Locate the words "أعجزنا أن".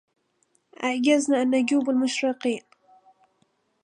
0.83-1.49